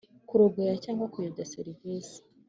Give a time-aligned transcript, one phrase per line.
[0.27, 2.17] Kurogoya cyangwa kuyobya serivisi